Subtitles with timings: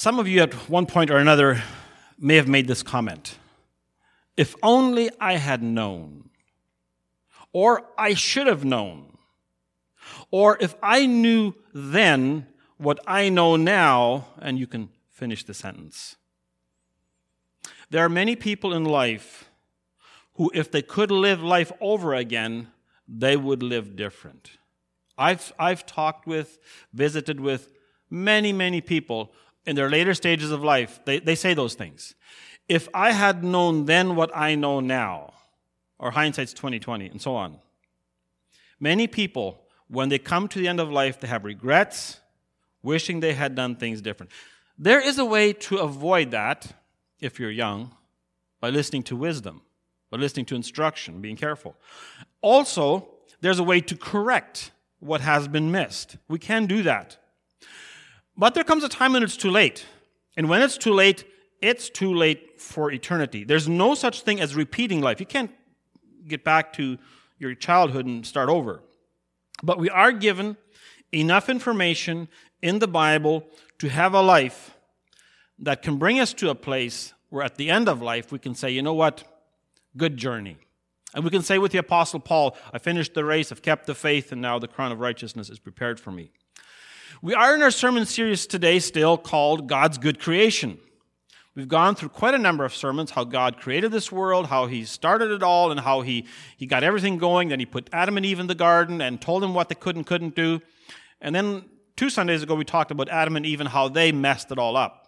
[0.00, 1.62] Some of you at one point or another
[2.18, 3.36] may have made this comment.
[4.34, 6.30] If only I had known,
[7.52, 9.18] or I should have known,
[10.30, 12.46] or if I knew then
[12.78, 16.16] what I know now, and you can finish the sentence.
[17.90, 19.50] There are many people in life
[20.36, 22.68] who, if they could live life over again,
[23.06, 24.52] they would live different.
[25.18, 26.58] I've, I've talked with,
[26.90, 27.70] visited with
[28.08, 29.34] many, many people
[29.66, 31.00] in their later stages of life.
[31.04, 32.14] They, they say those things.
[32.68, 35.34] If I had known then what I know now,
[35.98, 37.58] or hindsight's 2020, and so on.
[38.78, 42.20] Many people, when they come to the end of life, they have regrets,
[42.82, 44.32] wishing they had done things different.
[44.78, 46.72] There is a way to avoid that
[47.20, 47.94] if you're young
[48.60, 49.60] by listening to wisdom,
[50.10, 51.76] by listening to instruction, being careful.
[52.40, 53.08] Also,
[53.42, 56.16] there's a way to correct what has been missed.
[56.28, 57.18] We can do that.
[58.36, 59.86] But there comes a time when it's too late.
[60.36, 61.24] And when it's too late,
[61.60, 63.44] it's too late for eternity.
[63.44, 65.20] There's no such thing as repeating life.
[65.20, 65.50] You can't
[66.26, 66.98] get back to
[67.38, 68.82] your childhood and start over.
[69.62, 70.56] But we are given
[71.12, 72.28] enough information
[72.62, 73.44] in the Bible
[73.78, 74.76] to have a life
[75.58, 78.54] that can bring us to a place where at the end of life we can
[78.54, 79.24] say, you know what?
[79.96, 80.56] Good journey.
[81.14, 83.94] And we can say with the Apostle Paul, I finished the race, I've kept the
[83.94, 86.30] faith, and now the crown of righteousness is prepared for me.
[87.22, 90.78] We are in our sermon series today still called God's Good Creation.
[91.54, 94.86] We've gone through quite a number of sermons how God created this world, how He
[94.86, 96.24] started it all, and how He,
[96.56, 97.48] he got everything going.
[97.48, 99.96] Then He put Adam and Eve in the garden and told them what they could
[99.96, 100.62] and couldn't do.
[101.20, 104.50] And then two Sundays ago, we talked about Adam and Eve and how they messed
[104.50, 104.99] it all up.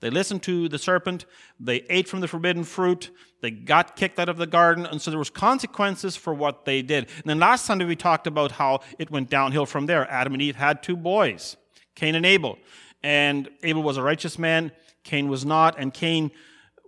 [0.00, 1.26] They listened to the serpent,
[1.58, 3.10] they ate from the forbidden fruit,
[3.40, 6.82] they got kicked out of the garden, and so there was consequences for what they
[6.82, 7.08] did.
[7.16, 10.08] And then last Sunday we talked about how it went downhill from there.
[10.10, 11.56] Adam and Eve had two boys,
[11.96, 12.58] Cain and Abel.
[13.02, 14.70] And Abel was a righteous man,
[15.02, 16.30] Cain was not, and Cain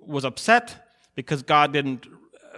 [0.01, 2.07] was upset because God didn't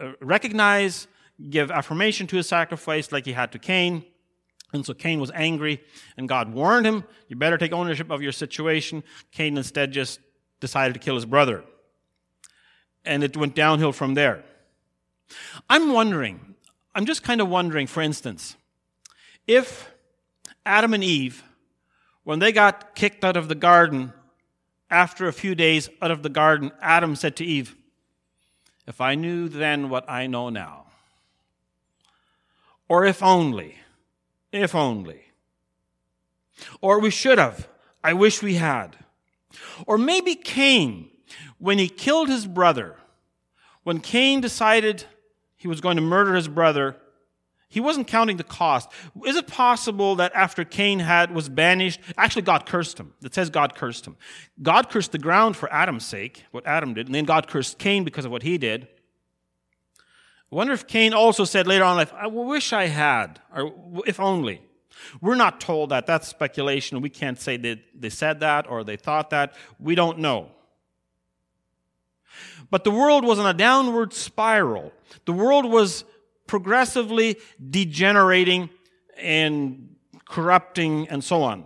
[0.01, 1.07] uh, recognize,
[1.51, 4.05] give affirmation to his sacrifice like he had to Cain.
[4.73, 5.83] And so Cain was angry,
[6.17, 9.03] and God warned him, You better take ownership of your situation.
[9.31, 10.21] Cain instead just
[10.63, 11.65] decided to kill his brother.
[13.05, 14.45] And it went downhill from there.
[15.69, 16.55] I'm wondering,
[16.95, 18.57] I'm just kind of wondering, for instance,
[19.47, 19.91] if
[20.65, 21.43] Adam and Eve,
[22.23, 24.13] when they got kicked out of the garden,
[24.89, 27.75] after a few days out of the garden, Adam said to Eve,
[28.87, 30.87] If I knew then what I know now,
[32.89, 33.79] or if only,
[34.53, 35.23] if only,
[36.81, 37.69] or we should have,
[38.05, 38.97] I wish we had.
[39.87, 41.11] Or maybe Cain,
[41.59, 42.97] when he killed his brother,
[43.85, 45.05] when Cain decided
[45.57, 46.97] he was going to murder his brother,
[47.69, 48.91] he wasn't counting the cost.
[49.25, 53.15] Is it possible that after Cain had was banished, actually God cursed him.
[53.25, 54.17] It says God cursed him.
[54.61, 58.05] God cursed the ground for Adam's sake, what Adam did, and then God cursed Cain
[58.05, 58.89] because of what he did.
[59.99, 63.73] I wonder if Cain also said later on in life, I wish I had, or
[64.07, 64.61] if only.
[65.21, 66.07] We're not told that.
[66.07, 67.01] That's speculation.
[67.01, 69.55] We can't say that they said that or they thought that.
[69.79, 70.51] We don't know.
[72.71, 74.93] But the world was on a downward spiral.
[75.27, 76.05] The world was
[76.47, 77.39] progressively
[77.71, 78.71] degenerating
[79.19, 81.65] and corrupting and so on.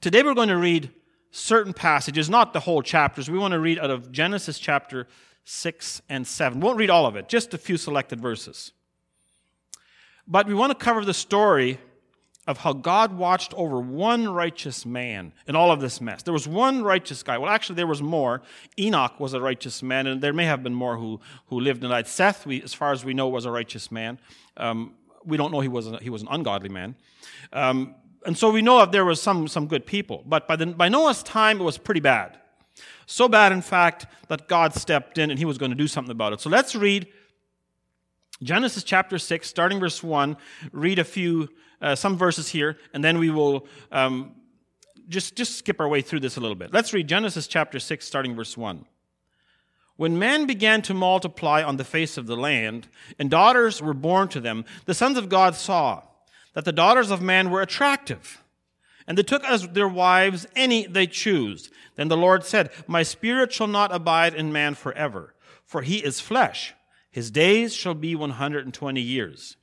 [0.00, 0.90] Today we're going to read
[1.30, 3.28] certain passages, not the whole chapters.
[3.28, 5.08] We want to read out of Genesis chapter
[5.44, 6.60] 6 and 7.
[6.60, 8.72] We won't read all of it, just a few selected verses.
[10.26, 11.78] But we want to cover the story
[12.46, 16.22] of how God watched over one righteous man in all of this mess.
[16.22, 17.38] There was one righteous guy.
[17.38, 18.42] Well, actually, there was more.
[18.78, 21.90] Enoch was a righteous man, and there may have been more who, who lived and
[21.90, 22.06] died.
[22.06, 24.18] Seth, we, as far as we know, was a righteous man.
[24.56, 24.94] Um,
[25.24, 26.96] we don't know he was, a, he was an ungodly man.
[27.52, 27.94] Um,
[28.26, 30.22] and so we know that there was some, some good people.
[30.26, 32.38] But by, the, by Noah's time, it was pretty bad.
[33.06, 36.10] So bad, in fact, that God stepped in and he was going to do something
[36.10, 36.40] about it.
[36.40, 37.06] So let's read
[38.42, 40.36] Genesis chapter 6, starting verse 1,
[40.72, 41.48] read a few
[41.80, 44.34] uh, some verses here, and then we will um,
[45.08, 46.72] just, just skip our way through this a little bit.
[46.72, 48.84] Let's read Genesis chapter 6, starting verse 1.
[49.96, 52.88] When man began to multiply on the face of the land,
[53.18, 56.02] and daughters were born to them, the sons of God saw
[56.54, 58.42] that the daughters of man were attractive,
[59.06, 61.70] and they took as their wives any they chose.
[61.94, 65.34] Then the Lord said, My spirit shall not abide in man forever,
[65.64, 66.74] for he is flesh.
[67.10, 69.56] His days shall be 120 years.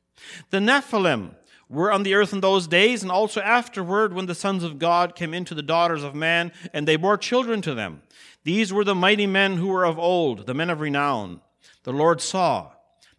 [0.51, 1.35] The Nephilim
[1.71, 5.15] were on the earth in those days, and also afterward when the sons of God
[5.15, 8.01] came into the daughters of man, and they bore children to them.
[8.43, 11.41] These were the mighty men who were of old, the men of renown.
[11.83, 12.71] The Lord saw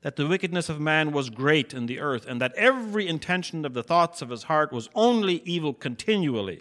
[0.03, 3.73] that the wickedness of man was great in the earth, and that every intention of
[3.73, 6.61] the thoughts of his heart was only evil continually.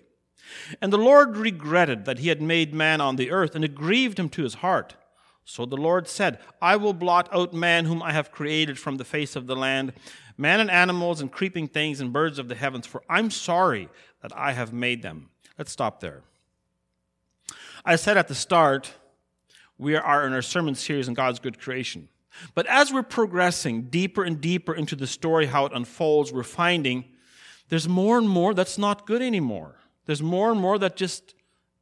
[0.81, 4.17] And the Lord regretted that he had made man on the earth, and it grieved
[4.19, 4.95] him to his heart.
[5.43, 9.03] So the Lord said, I will blot out man whom I have created from the
[9.03, 9.93] face of the land,
[10.41, 13.87] man and animals and creeping things and birds of the heavens, for I'm sorry
[14.23, 15.29] that I have made them.
[15.57, 16.23] Let's stop there.
[17.85, 18.91] I said at the start,
[19.77, 22.09] we are in our sermon series on God's good creation.
[22.55, 27.05] But as we're progressing deeper and deeper into the story, how it unfolds, we're finding
[27.69, 29.75] there's more and more that's not good anymore.
[30.05, 31.35] There's more and more that just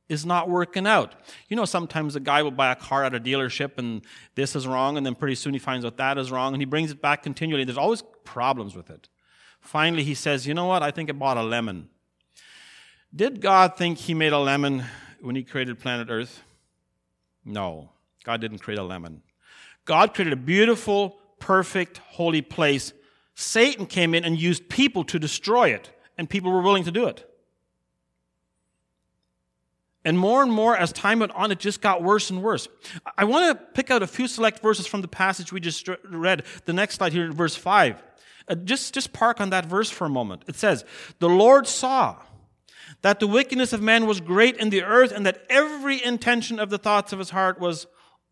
[0.09, 1.13] is not working out.
[1.47, 4.01] You know, sometimes a guy will buy a car at a dealership and
[4.35, 6.65] this is wrong, and then pretty soon he finds out that is wrong, and he
[6.65, 7.63] brings it back continually.
[7.63, 9.07] There's always problems with it.
[9.61, 10.83] Finally, he says, You know what?
[10.83, 11.89] I think I bought a lemon.
[13.15, 14.83] Did God think he made a lemon
[15.21, 16.43] when he created planet Earth?
[17.45, 17.89] No,
[18.23, 19.21] God didn't create a lemon.
[19.85, 22.93] God created a beautiful, perfect, holy place.
[23.35, 27.05] Satan came in and used people to destroy it, and people were willing to do
[27.05, 27.28] it.
[30.05, 32.67] And more and more, as time went on, it just got worse and worse.
[33.17, 36.43] I want to pick out a few select verses from the passage we just read.
[36.65, 38.01] The next slide here, in verse 5.
[38.47, 40.43] Uh, just, just park on that verse for a moment.
[40.47, 40.85] It says,
[41.19, 42.15] The Lord saw
[43.01, 46.69] that the wickedness of man was great in the earth, and that every intention of
[46.69, 47.85] the thoughts of his heart was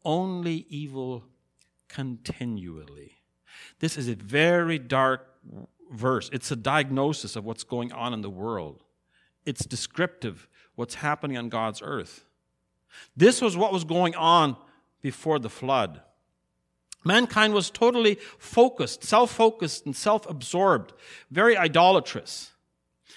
[0.05, 1.25] only evil
[1.89, 3.21] continually.
[3.79, 5.27] This is a very dark
[5.91, 6.29] verse.
[6.31, 8.83] It's a diagnosis of what's going on in the world.
[9.45, 10.47] It's descriptive
[10.77, 12.23] what's happening on God's earth.
[13.17, 14.55] This was what was going on
[15.01, 16.01] before the flood.
[17.03, 20.93] Mankind was totally focused, self focused, and self absorbed,
[21.31, 22.51] very idolatrous.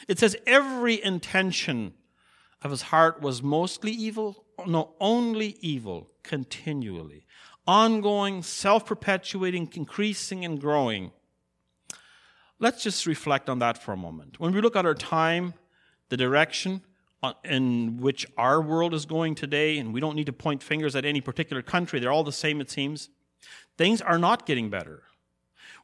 [0.09, 1.93] It says every intention
[2.63, 7.27] of his heart was mostly evil, no, only evil, continually.
[7.67, 11.13] Ongoing, self perpetuating, increasing, and growing.
[12.59, 14.41] Let's just reflect on that for a moment.
[14.41, 15.55] When we look at our time,
[16.09, 16.83] the direction
[17.45, 21.05] in which our world is going today, and we don't need to point fingers at
[21.05, 23.11] any particular country, they're all the same, it seems.
[23.77, 25.03] Things are not getting better.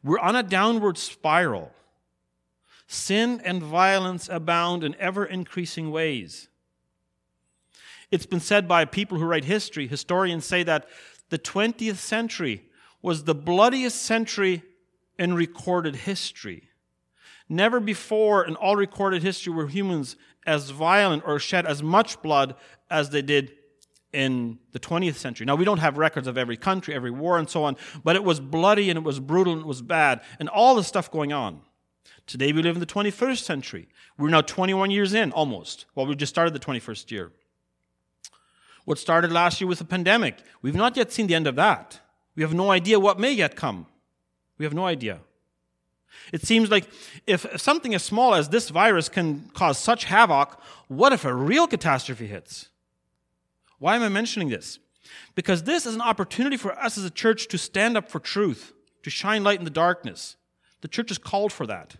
[0.02, 1.72] We're on a downward spiral.
[2.86, 6.48] Sin and violence abound in ever increasing ways.
[8.10, 10.88] It's been said by people who write history, historians say that
[11.28, 12.64] the 20th century
[13.02, 14.62] was the bloodiest century
[15.18, 16.68] in recorded history.
[17.48, 20.16] Never before in all recorded history were humans
[20.46, 22.54] as violent or shed as much blood
[22.90, 23.52] as they did
[24.12, 25.44] in the 20th century.
[25.44, 28.24] Now, we don't have records of every country, every war, and so on, but it
[28.24, 31.32] was bloody and it was brutal and it was bad, and all the stuff going
[31.32, 31.60] on.
[32.26, 33.88] Today we live in the 21st century.
[34.18, 35.86] We're now 21 years in, almost.
[35.94, 37.32] Well, we just started the 21st year.
[38.84, 42.00] What started last year with the pandemic, we've not yet seen the end of that.
[42.34, 43.86] We have no idea what may yet come.
[44.58, 45.20] We have no idea.
[46.32, 46.88] It seems like
[47.26, 51.66] if something as small as this virus can cause such havoc, what if a real
[51.66, 52.68] catastrophe hits?
[53.78, 54.78] Why am I mentioning this?
[55.34, 58.72] Because this is an opportunity for us as a church to stand up for truth,
[59.02, 60.36] to shine light in the darkness.
[60.80, 61.96] The church is called for that.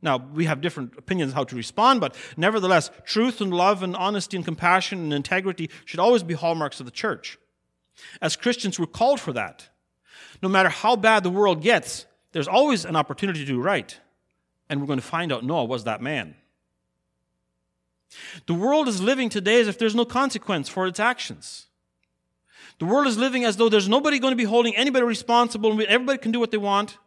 [0.00, 4.36] Now, we have different opinions how to respond, but nevertheless, truth and love and honesty
[4.36, 7.38] and compassion and integrity should always be hallmarks of the church.
[8.20, 9.68] As Christians, we're called for that.
[10.42, 12.04] No matter how bad the world gets,
[12.34, 13.98] there's always an opportunity to do right.
[14.68, 16.34] And we're going to find out Noah was that man.
[18.46, 21.68] The world is living today as if there's no consequence for its actions.
[22.80, 25.80] The world is living as though there's nobody going to be holding anybody responsible and
[25.82, 26.98] everybody can do what they want.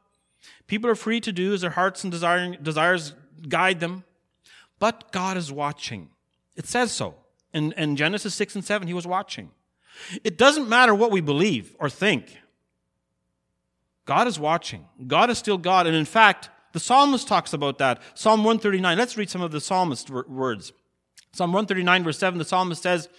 [0.65, 2.11] People are free to do as their hearts and
[2.63, 3.13] desires
[3.49, 4.05] guide them.
[4.79, 6.09] But God is watching.
[6.55, 7.15] It says so.
[7.53, 9.51] In, in Genesis 6 and 7, He was watching.
[10.23, 12.37] It doesn't matter what we believe or think.
[14.07, 14.85] God is watching.
[15.05, 15.85] God is still God.
[15.85, 18.01] And in fact, the psalmist talks about that.
[18.15, 18.97] Psalm 139.
[18.97, 20.71] Let's read some of the psalmist's words.
[21.33, 23.09] Psalm 139, verse 7, the psalmist says,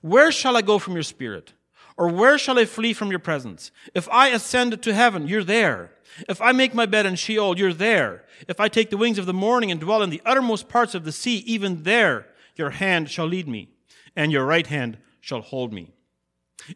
[0.00, 1.52] Where shall I go from your spirit?
[1.96, 3.70] Or where shall I flee from your presence?
[3.94, 5.92] If I ascend to heaven, you're there.
[6.28, 8.24] If I make my bed in Sheol, you're there.
[8.48, 11.04] If I take the wings of the morning and dwell in the uttermost parts of
[11.04, 13.68] the sea, even there your hand shall lead me,
[14.16, 15.92] and your right hand shall hold me.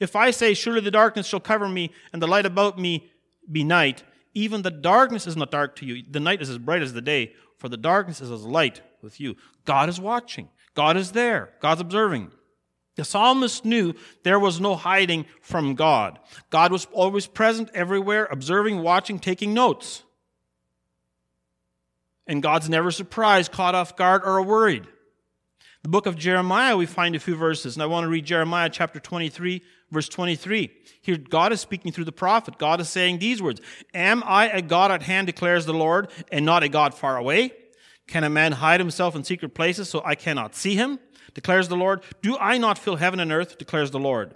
[0.01, 3.11] If I say, Surely the darkness shall cover me, and the light about me
[3.51, 4.03] be night,
[4.35, 6.03] even the darkness is not dark to you.
[6.09, 9.21] The night is as bright as the day, for the darkness is as light with
[9.21, 9.37] you.
[9.65, 10.49] God is watching.
[10.75, 11.51] God is there.
[11.61, 12.31] God's observing.
[12.97, 16.19] The psalmist knew there was no hiding from God.
[16.51, 20.03] God was always present everywhere, observing, watching, taking notes.
[22.27, 24.87] And God's never surprised, caught off guard, or worried.
[25.83, 28.69] The book of Jeremiah, we find a few verses, and I want to read Jeremiah
[28.71, 30.71] chapter 23, verse 23.
[31.01, 32.59] Here, God is speaking through the prophet.
[32.59, 33.61] God is saying these words
[33.95, 37.53] Am I a God at hand, declares the Lord, and not a God far away?
[38.07, 40.99] Can a man hide himself in secret places so I cannot see him?
[41.37, 42.03] declares the Lord.
[42.23, 43.59] Do I not fill heaven and earth?
[43.59, 44.35] declares the Lord.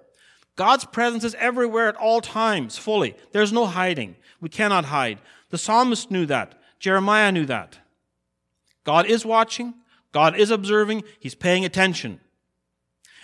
[0.54, 3.16] God's presence is everywhere at all times, fully.
[3.32, 4.16] There's no hiding.
[4.38, 5.18] We cannot hide.
[5.48, 6.60] The psalmist knew that.
[6.78, 7.78] Jeremiah knew that.
[8.84, 9.72] God is watching.
[10.12, 11.04] God is observing.
[11.18, 12.20] He's paying attention.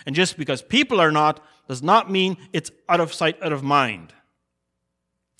[0.07, 3.63] And just because people are not does not mean it's out of sight, out of
[3.63, 4.13] mind.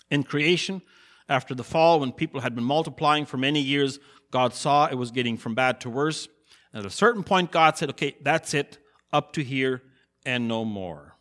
[0.09, 0.81] In creation,
[1.29, 3.99] after the fall, when people had been multiplying for many years,
[4.31, 6.27] God saw it was getting from bad to worse.
[6.71, 8.77] And at a certain point, God said, okay, that's it,
[9.11, 9.83] up to here
[10.25, 11.15] and no more.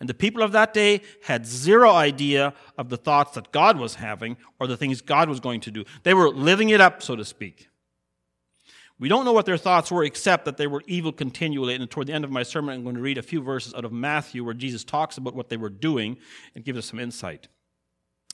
[0.00, 3.96] And the people of that day had zero idea of the thoughts that God was
[3.96, 5.84] having or the things God was going to do.
[6.02, 7.68] They were living it up, so to speak.
[9.04, 11.74] We don't know what their thoughts were except that they were evil continually.
[11.74, 13.84] And toward the end of my sermon, I'm going to read a few verses out
[13.84, 16.16] of Matthew where Jesus talks about what they were doing
[16.54, 17.48] and gives us some insight.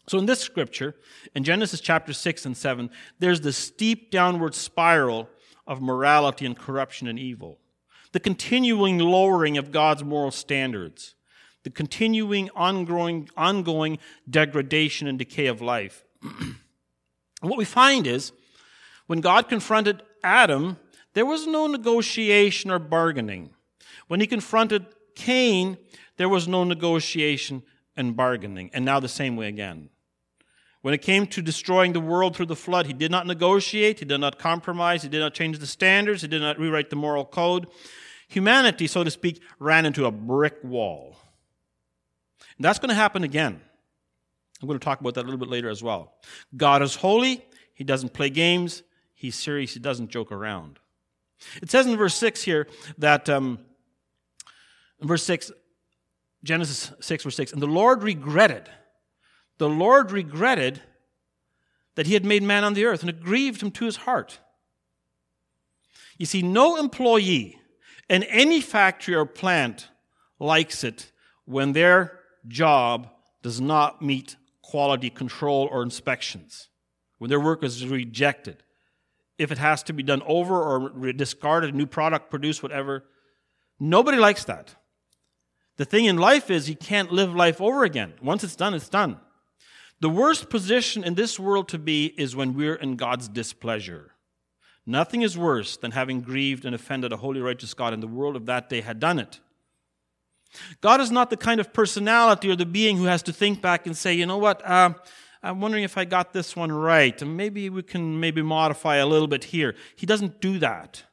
[0.07, 0.95] So in this scripture,
[1.35, 5.29] in Genesis chapter 6 and 7, there's the steep downward spiral
[5.67, 7.59] of morality and corruption and evil.
[8.13, 11.17] The continuing lowering of God's moral standards.
[11.65, 13.99] The continuing ongoing, ongoing
[14.31, 16.05] degradation and decay of life.
[17.41, 18.31] what we find is,
[19.09, 20.79] when God confronted Adam,
[21.15, 23.51] there was no negotiation or bargaining.
[24.09, 25.77] When he confronted Cain,
[26.17, 27.63] there was no negotiation
[27.97, 28.71] and bargaining.
[28.73, 29.91] And now the same way again.
[30.83, 34.07] When it came to destroying the world through the flood, he did not negotiate, he
[34.07, 37.25] did not compromise, he did not change the standards, he did not rewrite the moral
[37.25, 37.67] code.
[38.29, 41.17] Humanity, so to speak, ran into a brick wall.
[42.57, 43.61] And that's going to happen again.
[44.63, 46.15] I'm going to talk about that a little bit later as well.
[46.57, 48.83] God is holy, he doesn't play games,
[49.21, 50.79] he's serious, he doesn't joke around.
[51.63, 52.67] It says in verse 6 here
[52.99, 53.59] that, um,
[55.01, 55.53] in verse 6,
[56.43, 58.69] Genesis 6, verse 6, and the Lord regretted
[59.61, 60.81] the Lord regretted
[61.95, 64.39] that he had made man on the earth, and it grieved him to his heart.
[66.17, 67.61] You see, no employee
[68.09, 69.91] in any factory or plant
[70.39, 71.13] likes it
[71.45, 73.11] when their job
[73.43, 76.71] does not meet quality control or inspections,
[77.19, 78.63] when their work is rejected.
[79.41, 83.05] If it has to be done over or discarded, a new product produced, whatever,
[83.79, 84.75] nobody likes that.
[85.79, 88.13] The thing in life is you can't live life over again.
[88.23, 89.19] Once it's done, it's done.
[90.01, 94.13] The worst position in this world to be is when we're in God's displeasure.
[94.85, 98.37] Nothing is worse than having grieved and offended a holy, righteous God, and the world
[98.37, 99.41] of that day had done it.
[100.81, 103.87] God is not the kind of personality or the being who has to think back
[103.87, 104.95] and say, you know what, uh,
[105.43, 109.07] I'm wondering if I got this one right, and maybe we can maybe modify a
[109.07, 109.75] little bit here.
[109.97, 111.05] He doesn't do that.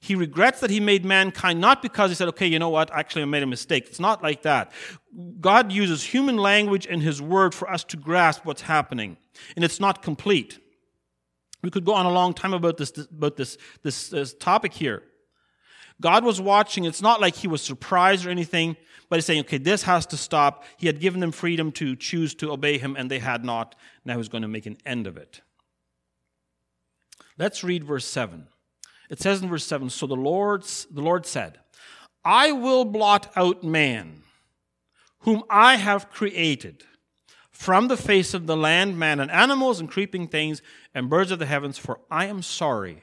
[0.00, 3.22] He regrets that he made mankind not because he said, okay, you know what, actually
[3.22, 3.86] I made a mistake.
[3.86, 4.72] It's not like that.
[5.40, 9.16] God uses human language in his word for us to grasp what's happening.
[9.54, 10.58] And it's not complete.
[11.62, 15.04] We could go on a long time about this, about this, this, this topic here.
[16.00, 16.84] God was watching.
[16.84, 18.76] It's not like he was surprised or anything,
[19.08, 20.64] but he's saying, okay, this has to stop.
[20.76, 23.74] He had given them freedom to choose to obey him, and they had not.
[24.04, 25.42] Now he's going to make an end of it.
[27.38, 28.48] Let's read verse 7.
[29.10, 31.58] It says in verse 7 So the, Lord's, the Lord said,
[32.24, 34.22] I will blot out man,
[35.20, 36.84] whom I have created,
[37.50, 40.62] from the face of the land, man and animals and creeping things
[40.94, 43.02] and birds of the heavens, for I am sorry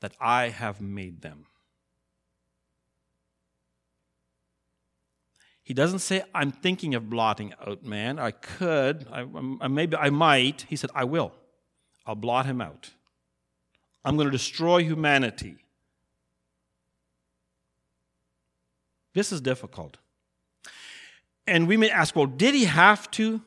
[0.00, 1.46] that I have made them.
[5.66, 8.20] He doesn't say, I'm thinking of blotting out man.
[8.20, 9.26] I could, I,
[9.60, 10.64] I, maybe I might.
[10.68, 11.32] He said, I will.
[12.06, 12.90] I'll blot him out.
[14.04, 15.56] I'm going to destroy humanity.
[19.12, 19.96] This is difficult.
[21.48, 23.42] And we may ask, well, did he have to?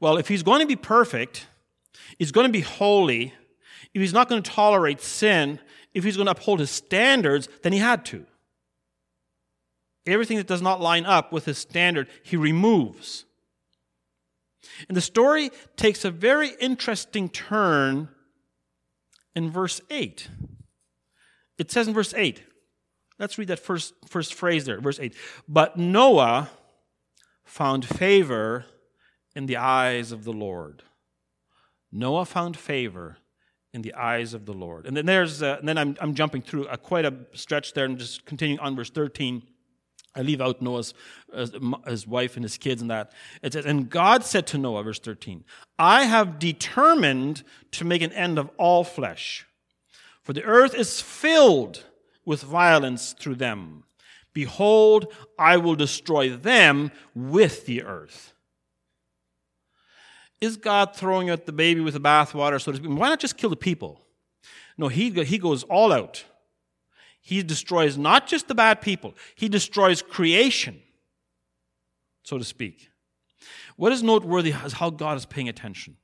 [0.00, 1.46] Well, if he's going to be perfect,
[2.18, 3.32] he's going to be holy,
[3.94, 5.60] if he's not going to tolerate sin,
[5.94, 8.26] if he's going to uphold his standards, then he had to.
[10.06, 13.24] Everything that does not line up with his standard, he removes.
[14.88, 18.08] And the story takes a very interesting turn
[19.34, 20.28] in verse 8.
[21.58, 22.42] It says in verse 8,
[23.18, 25.14] let's read that first, first phrase there, verse 8.
[25.46, 26.50] But Noah
[27.44, 28.64] found favor
[29.34, 30.82] in the eyes of the Lord.
[31.92, 33.18] Noah found favor
[33.72, 34.86] in the eyes of the Lord.
[34.86, 37.84] And then there's, uh, and then I'm, I'm jumping through a, quite a stretch there
[37.84, 39.42] and just continuing on verse 13.
[40.14, 40.92] I leave out Noah's
[41.32, 41.46] uh,
[41.86, 43.12] his wife and his kids and that.
[43.42, 45.44] It says, and God said to Noah, verse 13,
[45.78, 49.46] I have determined to make an end of all flesh,
[50.22, 51.84] for the earth is filled
[52.24, 53.84] with violence through them.
[54.32, 58.32] Behold, I will destroy them with the earth.
[60.40, 62.90] Is God throwing out the baby with the bathwater, so to speak?
[62.90, 64.00] Why not just kill the people?
[64.78, 66.24] No, he, he goes all out.
[67.30, 70.82] He destroys not just the bad people, he destroys creation,
[72.24, 72.88] so to speak.
[73.76, 75.96] What is noteworthy is how God is paying attention.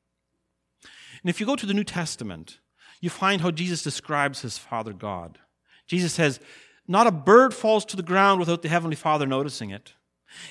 [0.84, 2.60] And if you go to the New Testament,
[3.00, 5.40] you find how Jesus describes his Father God.
[5.88, 6.38] Jesus says,
[6.86, 9.94] Not a bird falls to the ground without the Heavenly Father noticing it.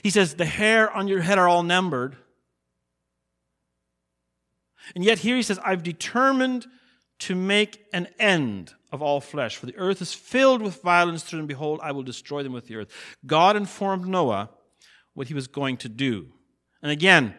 [0.03, 2.17] He says, The hair on your head are all numbered.
[4.93, 6.67] And yet here he says, I've determined
[7.19, 11.39] to make an end of all flesh, for the earth is filled with violence through
[11.39, 11.47] them.
[11.47, 12.89] Behold, I will destroy them with the earth.
[13.25, 14.49] God informed Noah
[15.13, 16.27] what he was going to do.
[16.81, 17.35] And again,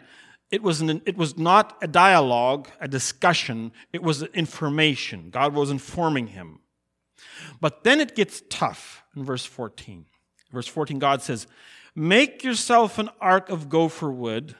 [0.50, 5.30] it was, an, it was not a dialogue, a discussion, it was information.
[5.30, 6.60] God was informing him.
[7.60, 10.06] But then it gets tough in verse 14.
[10.52, 11.46] Verse 14, God says,
[11.94, 14.54] Make yourself an ark of gopher wood,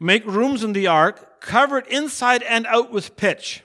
[0.00, 3.62] make rooms in the ark, cover it inside and out with pitch.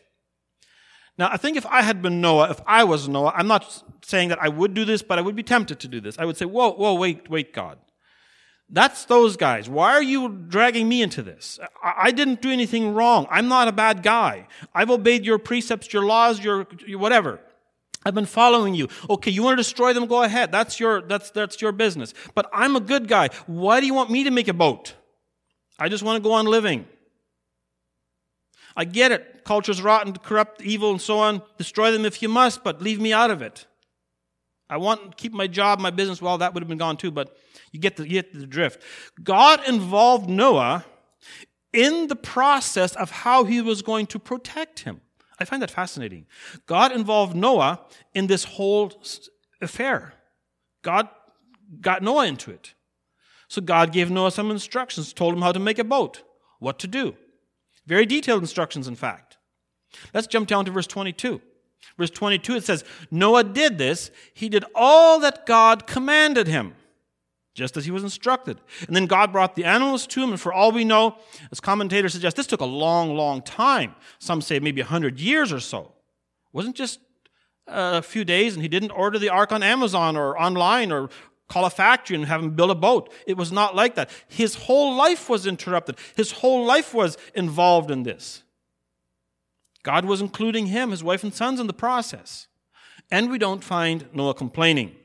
[1.19, 4.29] Now, I think if I had been Noah, if I was Noah, I'm not saying
[4.29, 6.17] that I would do this, but I would be tempted to do this.
[6.17, 7.77] I would say, Whoa, whoa, wait, wait, God.
[8.69, 9.67] That's those guys.
[9.67, 11.59] Why are you dragging me into this?
[11.83, 13.27] I didn't do anything wrong.
[13.29, 14.47] I'm not a bad guy.
[14.73, 17.41] I've obeyed your precepts, your laws, your, your whatever.
[18.05, 18.87] I've been following you.
[19.09, 20.05] Okay, you want to destroy them?
[20.05, 20.51] Go ahead.
[20.53, 22.13] That's your, that's, that's your business.
[22.33, 23.29] But I'm a good guy.
[23.45, 24.93] Why do you want me to make a boat?
[25.77, 26.87] I just want to go on living.
[28.75, 29.43] I get it.
[29.43, 31.41] Culture's rotten, corrupt, evil, and so on.
[31.57, 33.65] Destroy them if you must, but leave me out of it.
[34.69, 36.21] I want to keep my job, my business.
[36.21, 37.35] Well, that would have been gone too, but
[37.71, 38.81] you get the, you get the drift.
[39.21, 40.85] God involved Noah
[41.73, 45.01] in the process of how he was going to protect him.
[45.39, 46.25] I find that fascinating.
[46.65, 47.81] God involved Noah
[48.13, 48.91] in this whole
[49.61, 50.13] affair.
[50.81, 51.09] God
[51.81, 52.73] got Noah into it.
[53.47, 56.23] So God gave Noah some instructions, told him how to make a boat,
[56.59, 57.15] what to do.
[57.89, 59.37] Very detailed instructions, in fact.
[60.13, 61.41] Let's jump down to verse 22.
[61.97, 64.11] Verse 22, it says, Noah did this.
[64.35, 66.75] He did all that God commanded him
[67.55, 68.61] just as he was instructed.
[68.85, 71.17] And then God brought the animals to him, and for all we know,
[71.51, 73.95] as commentators suggest, this took a long, long time.
[74.19, 75.81] Some say maybe 100 years or so.
[75.81, 76.99] It wasn't just
[77.65, 81.09] a few days, and he didn't order the ark on Amazon or online or
[81.49, 83.11] call a factory and have him build a boat.
[83.27, 84.09] It was not like that.
[84.27, 88.43] His whole life was interrupted, his whole life was involved in this.
[89.83, 92.47] God was including him, his wife, and sons in the process.
[93.11, 94.95] And we don't find Noah complaining.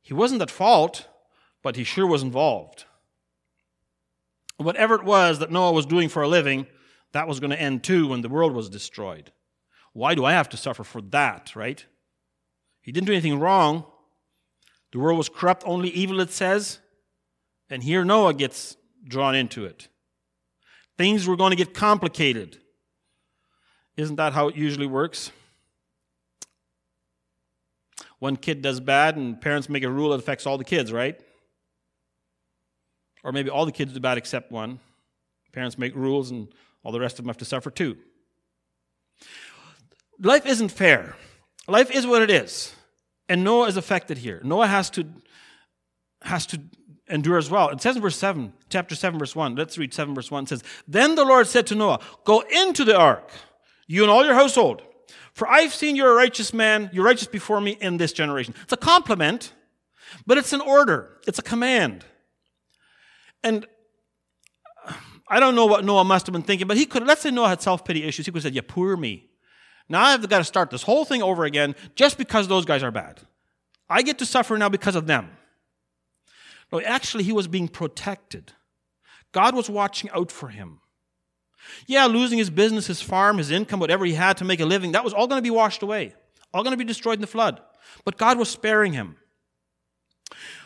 [0.00, 1.06] He wasn't at fault,
[1.62, 2.84] but he sure was involved.
[4.56, 6.66] Whatever it was that Noah was doing for a living,
[7.12, 9.32] that was going to end too when the world was destroyed.
[9.92, 11.84] Why do I have to suffer for that, right?
[12.80, 13.84] He didn't do anything wrong.
[14.92, 16.78] The world was corrupt, only evil, it says.
[17.70, 18.76] And here Noah gets
[19.06, 19.88] drawn into it.
[20.98, 22.58] Things were going to get complicated.
[23.96, 25.32] Isn't that how it usually works?
[28.22, 31.20] one kid does bad and parents make a rule that affects all the kids, right?
[33.24, 34.78] Or maybe all the kids do bad except one.
[35.52, 36.46] Parents make rules and
[36.84, 37.96] all the rest of them have to suffer too.
[40.20, 41.16] Life isn't fair.
[41.66, 42.72] Life is what it is.
[43.28, 44.40] And Noah is affected here.
[44.44, 45.06] Noah has to
[46.22, 46.60] has to
[47.08, 47.70] endure as well.
[47.70, 49.56] It says in verse 7, chapter 7, verse 1.
[49.56, 50.44] Let's read 7, verse 1.
[50.44, 53.30] It says, Then the Lord said to Noah, Go into the ark,
[53.88, 54.82] you and all your household
[55.32, 58.54] for I've seen you're a righteous man, you're righteous before me in this generation.
[58.62, 59.52] It's a compliment,
[60.26, 62.04] but it's an order, it's a command.
[63.42, 63.66] And
[65.28, 67.48] I don't know what Noah must have been thinking, but he could, let's say Noah
[67.48, 68.26] had self pity issues.
[68.26, 69.30] He could have said, You poor me.
[69.88, 72.90] Now I've got to start this whole thing over again just because those guys are
[72.90, 73.20] bad.
[73.88, 75.30] I get to suffer now because of them.
[76.72, 78.52] No, actually, he was being protected.
[79.32, 80.80] God was watching out for him.
[81.86, 84.92] Yeah, losing his business, his farm, his income, whatever he had to make a living,
[84.92, 86.14] that was all going to be washed away,
[86.52, 87.60] all going to be destroyed in the flood.
[88.04, 89.16] But God was sparing him.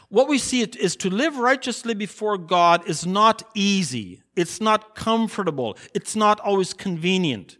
[0.09, 4.23] What we see is to live righteously before God is not easy.
[4.37, 5.77] It's not comfortable.
[5.95, 7.59] It's not always convenient.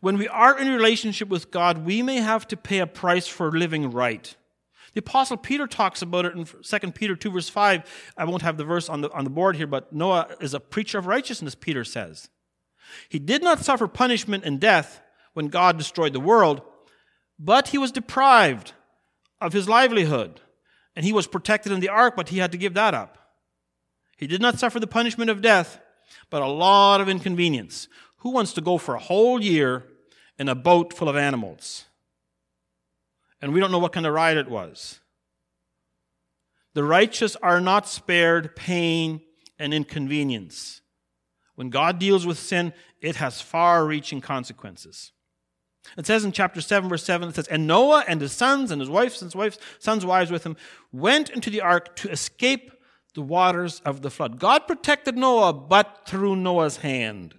[0.00, 3.50] When we are in relationship with God, we may have to pay a price for
[3.50, 4.34] living right.
[4.94, 8.12] The apostle Peter talks about it in 2 Peter 2 verse 5.
[8.16, 10.60] I won't have the verse on the, on the board here, but Noah is a
[10.60, 12.28] preacher of righteousness, Peter says.
[13.08, 15.00] He did not suffer punishment and death
[15.32, 16.62] when God destroyed the world,
[17.38, 18.72] but he was deprived
[19.40, 20.40] of his livelihood.
[20.96, 23.16] And he was protected in the ark, but he had to give that up.
[24.16, 25.80] He did not suffer the punishment of death,
[26.28, 27.88] but a lot of inconvenience.
[28.20, 29.84] Who wants to go for a whole year
[30.38, 31.86] in a boat full of animals?
[33.42, 35.00] And we don't know what kind of ride it was.
[36.74, 39.22] The righteous are not spared pain
[39.58, 40.82] and inconvenience.
[41.54, 45.12] When God deals with sin, it has far reaching consequences.
[45.96, 48.80] It says in chapter 7, verse 7, it says, And Noah and his sons and
[48.80, 50.56] his wives and his wives, sons' wives with him
[50.92, 52.70] went into the ark to escape
[53.14, 54.38] the waters of the flood.
[54.38, 57.34] God protected Noah, but through Noah's hand.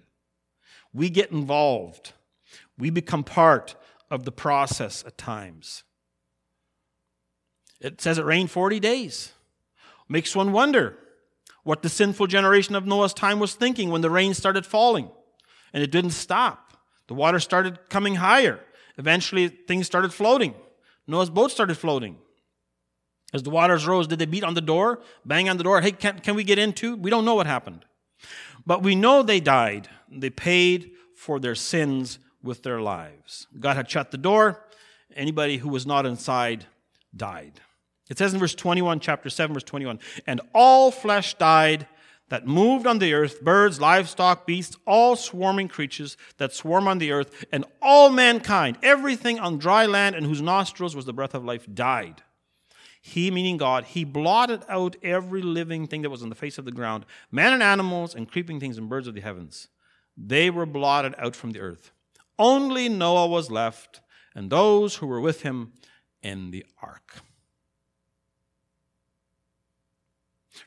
[0.94, 2.12] We get involved.
[2.78, 3.76] We become part
[4.10, 5.84] of the process at times.
[7.80, 9.32] It says it rained 40 days.
[10.08, 10.98] Makes one wonder
[11.64, 15.10] what the sinful generation of Noah's time was thinking when the rain started falling.
[15.72, 16.76] And it didn't stop.
[17.08, 18.60] The water started coming higher.
[18.98, 20.54] Eventually, things started floating.
[21.06, 22.16] Noah's boat started floating.
[23.32, 25.80] As the waters rose, did they beat on the door, bang on the door?
[25.80, 26.96] Hey, can, can we get into?
[26.96, 27.84] We don't know what happened.
[28.66, 29.88] But we know they died.
[30.20, 33.46] They paid for their sins with their lives.
[33.58, 34.64] God had shut the door.
[35.14, 36.66] Anybody who was not inside
[37.14, 37.60] died.
[38.10, 41.86] It says in verse 21, chapter 7, verse 21, and all flesh died
[42.28, 47.12] that moved on the earth, birds, livestock, beasts, all swarming creatures that swarm on the
[47.12, 51.44] earth, and all mankind, everything on dry land and whose nostrils was the breath of
[51.44, 52.22] life, died.
[53.02, 56.64] He, meaning God, he blotted out every living thing that was on the face of
[56.64, 59.68] the ground, man and animals, and creeping things and birds of the heavens.
[60.16, 61.92] They were blotted out from the earth.
[62.38, 64.00] Only Noah was left,
[64.34, 65.72] and those who were with him
[66.22, 67.20] in the ark.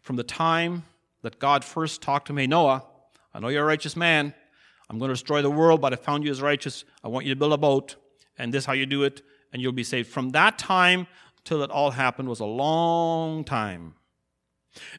[0.02, 0.84] From the time
[1.22, 2.84] that God first talked to me, Noah,
[3.34, 4.34] I know you're a righteous man.
[4.90, 6.86] I'm going to destroy the world, but I found you as righteous.
[7.04, 7.96] I want you to build a boat,
[8.38, 10.10] and this is how you do it, and you'll be saved.
[10.10, 11.08] From that time
[11.44, 13.96] till it all happened was a long time.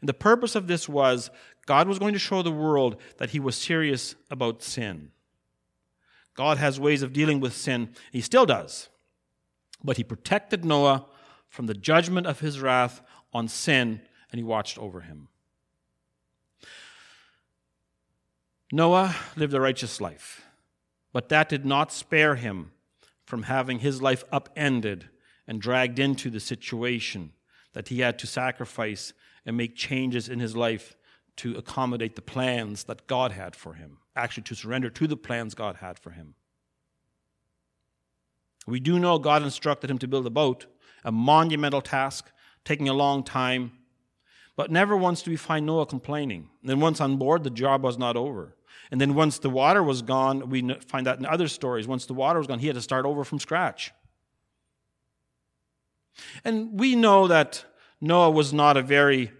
[0.00, 1.30] And the purpose of this was
[1.66, 5.10] God was going to show the world that he was serious about sin.
[6.34, 7.90] God has ways of dealing with sin.
[8.12, 8.88] He still does.
[9.82, 11.06] But he protected Noah
[11.48, 13.02] from the judgment of his wrath
[13.32, 14.00] on sin,
[14.30, 15.28] and he watched over him.
[18.72, 20.44] Noah lived a righteous life,
[21.12, 22.72] but that did not spare him
[23.24, 25.08] from having his life upended
[25.46, 27.32] and dragged into the situation
[27.72, 29.12] that he had to sacrifice
[29.44, 30.96] and make changes in his life
[31.36, 35.54] to accommodate the plans that God had for him, actually, to surrender to the plans
[35.54, 36.34] God had for him.
[38.66, 40.66] We do know God instructed him to build a boat,
[41.04, 42.30] a monumental task,
[42.64, 43.72] taking a long time.
[44.56, 46.48] But never once do we find Noah complaining.
[46.62, 48.56] And then once on board, the job was not over.
[48.90, 51.86] And then once the water was gone, we find that in other stories.
[51.86, 53.92] Once the water was gone, he had to start over from scratch.
[56.44, 57.64] And we know that
[58.00, 59.30] Noah was not a very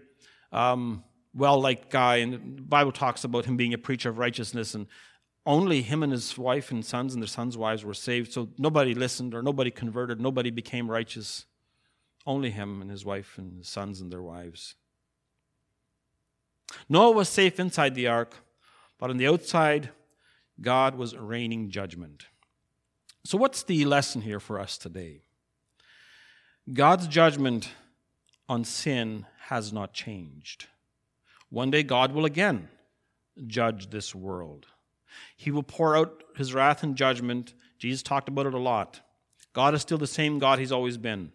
[0.51, 1.03] um,
[1.37, 4.73] well liked guy, uh, and the Bible talks about him being a preacher of righteousness,
[4.73, 4.87] and
[5.45, 8.33] only him and his wife and sons and their sons' wives were saved.
[8.33, 11.45] So nobody listened or nobody converted, nobody became righteous.
[12.25, 14.75] Only him and his wife and his sons and their wives.
[16.89, 18.35] Noah was safe inside the ark,
[18.97, 19.91] but on the outside,
[20.59, 22.25] God was raining judgment.
[23.23, 25.21] So, what's the lesson here for us today?
[26.73, 27.69] God's judgment
[28.49, 30.67] on sin has not changed.
[31.49, 32.69] One day God will again
[33.45, 34.65] judge this world.
[35.35, 37.53] He will pour out his wrath and judgment.
[37.79, 39.01] Jesus talked about it a lot.
[39.53, 41.31] God is still the same God he's always been.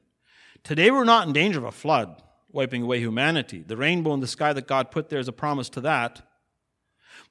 [0.62, 3.64] Today we're not in danger of a flood wiping away humanity.
[3.66, 6.22] The rainbow in the sky that God put there is a promise to that.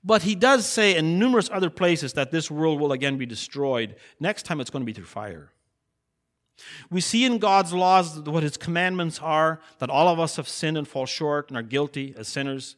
[0.04, 3.96] But he does say in numerous other places that this world will again be destroyed.
[4.20, 5.52] Next time it's going to be through fire.
[6.90, 10.78] We see in God's laws what his commandments are, that all of us have sinned
[10.78, 12.76] and fall short and are guilty as sinners.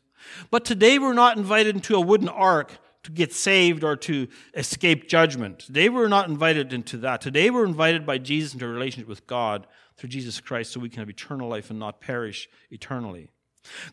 [0.51, 5.09] But today we're not invited into a wooden ark to get saved or to escape
[5.09, 5.59] judgment.
[5.59, 7.21] Today we're not invited into that.
[7.21, 9.67] Today we're invited by Jesus into a relationship with God
[9.97, 13.29] through Jesus Christ so we can have eternal life and not perish eternally.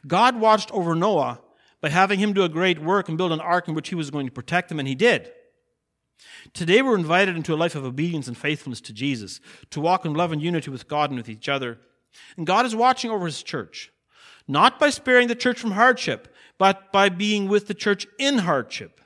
[0.06, 1.40] God watched over Noah
[1.80, 4.10] by having him do a great work and build an ark in which he was
[4.10, 5.32] going to protect him, and he did.
[6.52, 10.14] Today we're invited into a life of obedience and faithfulness to Jesus, to walk in
[10.14, 11.78] love and unity with God and with each other.
[12.36, 13.92] And God is watching over his church,
[14.48, 19.00] not by sparing the church from hardship, but by being with the church in hardship.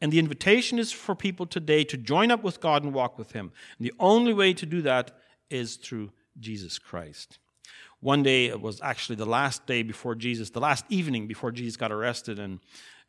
[0.00, 3.32] And the invitation is for people today to join up with God and walk with
[3.32, 3.52] him.
[3.78, 5.12] And the only way to do that
[5.48, 7.38] is through Jesus Christ.
[8.00, 11.78] One day, it was actually the last day before Jesus, the last evening before Jesus
[11.78, 12.60] got arrested and,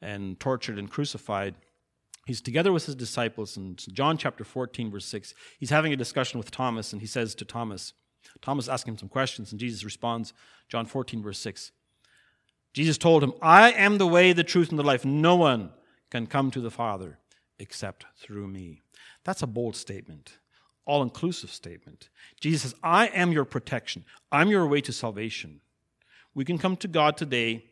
[0.01, 1.55] and tortured and crucified.
[2.25, 5.35] He's together with his disciples in John chapter 14, verse 6.
[5.59, 7.93] He's having a discussion with Thomas, and he says to Thomas,
[8.41, 10.33] Thomas asking him some questions, and Jesus responds,
[10.67, 11.71] John 14, verse 6.
[12.73, 15.05] Jesus told him, I am the way, the truth, and the life.
[15.05, 15.71] No one
[16.09, 17.19] can come to the Father
[17.59, 18.81] except through me.
[19.23, 20.39] That's a bold statement,
[20.85, 22.09] all inclusive statement.
[22.41, 25.61] Jesus says, I am your protection, I'm your way to salvation.
[26.33, 27.65] We can come to God today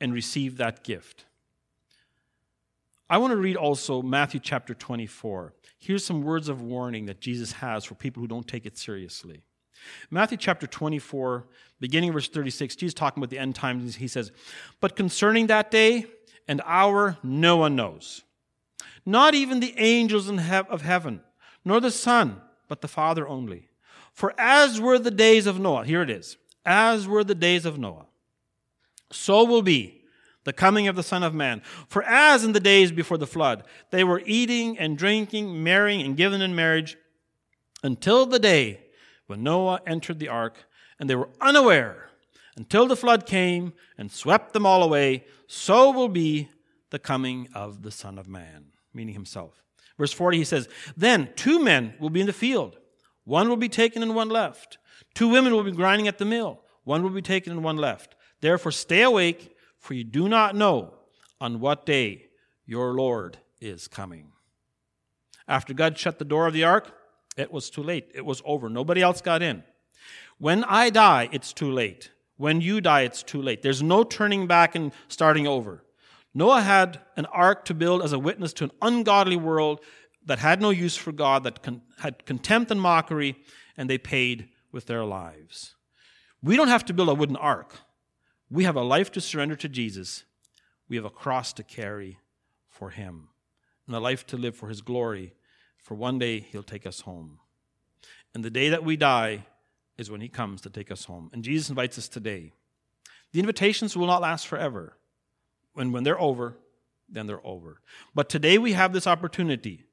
[0.00, 1.24] and receive that gift.
[3.10, 5.54] I want to read also Matthew chapter 24.
[5.78, 9.44] Here's some words of warning that Jesus has for people who don't take it seriously.
[10.10, 11.46] Matthew chapter 24,
[11.80, 14.32] beginning verse 36, Jesus talking about the end times, he says,
[14.80, 16.06] But concerning that day
[16.46, 18.24] and hour, no one knows.
[19.06, 21.22] Not even the angels of heaven,
[21.64, 23.68] nor the Son, but the Father only.
[24.12, 27.78] For as were the days of Noah, here it is, as were the days of
[27.78, 28.06] Noah,
[29.10, 29.97] so will be
[30.48, 31.60] the coming of the Son of Man.
[31.88, 36.16] For as in the days before the flood, they were eating and drinking, marrying and
[36.16, 36.96] giving in marriage,
[37.82, 38.80] until the day
[39.26, 40.56] when Noah entered the ark,
[40.98, 42.08] and they were unaware
[42.56, 46.48] until the flood came and swept them all away, so will be
[46.88, 49.62] the coming of the Son of Man, meaning himself.
[49.98, 52.78] Verse 40, he says, Then two men will be in the field,
[53.24, 54.78] one will be taken and one left.
[55.14, 58.16] Two women will be grinding at the mill, one will be taken and one left.
[58.40, 60.94] Therefore, stay awake, for you do not know
[61.40, 62.26] on what day
[62.66, 64.32] your Lord is coming.
[65.46, 66.92] After God shut the door of the ark,
[67.36, 68.10] it was too late.
[68.14, 68.68] It was over.
[68.68, 69.62] Nobody else got in.
[70.38, 72.10] When I die, it's too late.
[72.36, 73.62] When you die, it's too late.
[73.62, 75.84] There's no turning back and starting over.
[76.34, 79.80] Noah had an ark to build as a witness to an ungodly world
[80.26, 83.36] that had no use for God, that con- had contempt and mockery,
[83.76, 85.74] and they paid with their lives.
[86.42, 87.74] We don't have to build a wooden ark.
[88.50, 90.24] We have a life to surrender to Jesus.
[90.88, 92.18] We have a cross to carry
[92.68, 93.28] for Him,
[93.86, 95.34] and a life to live for His glory,
[95.76, 97.38] for one day He'll take us home.
[98.34, 99.46] And the day that we die
[99.96, 101.30] is when He comes to take us home.
[101.32, 102.52] And Jesus invites us today.
[103.32, 104.96] The invitations will not last forever.
[105.76, 106.56] And when they're over,
[107.08, 107.80] then they're over.
[108.14, 109.84] But today we have this opportunity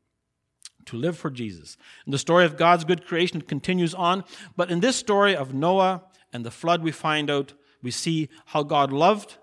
[0.85, 1.77] to live for Jesus.
[2.05, 4.23] And the story of God's good creation continues on.
[4.55, 7.53] But in this story of Noah and the flood, we find out
[7.85, 9.37] we see how God loved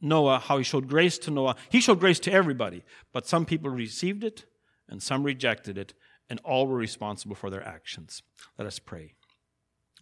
[0.00, 1.56] Noah, how he showed grace to Noah.
[1.68, 4.44] He showed grace to everybody, but some people received it
[4.88, 5.92] and some rejected it,
[6.30, 8.22] and all were responsible for their actions.
[8.56, 9.14] Let us pray.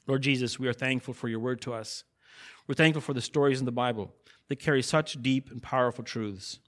[0.07, 2.05] Lord Jesus, we are thankful for your word to us.
[2.67, 4.13] We're thankful for the stories in the Bible
[4.49, 6.59] that carry such deep and powerful truths.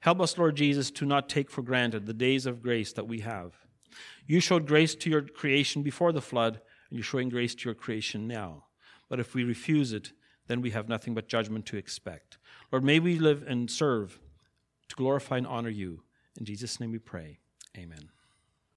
[0.00, 3.20] Help us, Lord Jesus, to not take for granted the days of grace that we
[3.20, 3.52] have.
[4.26, 6.54] You showed grace to your creation before the flood,
[6.88, 8.65] and you're showing grace to your creation now.
[9.08, 10.12] But if we refuse it,
[10.46, 12.38] then we have nothing but judgment to expect.
[12.70, 14.20] Lord, may we live and serve
[14.88, 16.02] to glorify and honor you.
[16.38, 17.38] In Jesus' name we pray.
[17.76, 18.10] Amen.